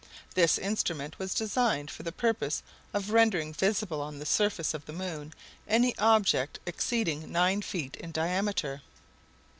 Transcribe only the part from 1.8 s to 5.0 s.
for the purpose of rendering visible on the surface of the